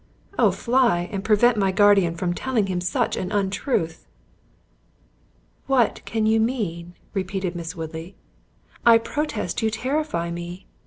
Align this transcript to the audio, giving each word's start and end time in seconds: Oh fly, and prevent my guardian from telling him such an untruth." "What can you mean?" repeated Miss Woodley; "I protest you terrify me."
Oh 0.39 0.49
fly, 0.49 1.07
and 1.11 1.23
prevent 1.23 1.57
my 1.57 1.71
guardian 1.71 2.15
from 2.15 2.33
telling 2.33 2.65
him 2.65 2.81
such 2.81 3.15
an 3.15 3.31
untruth." 3.31 4.07
"What 5.67 6.03
can 6.05 6.25
you 6.25 6.39
mean?" 6.39 6.95
repeated 7.13 7.55
Miss 7.55 7.75
Woodley; 7.75 8.15
"I 8.83 8.97
protest 8.97 9.61
you 9.61 9.69
terrify 9.69 10.31
me." 10.31 10.65